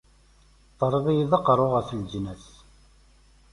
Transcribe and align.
Terriḍ-iyi 0.77 1.25
d 1.31 1.33
aqerru 1.37 1.67
ɣef 1.73 1.89
leǧnas. 1.97 2.45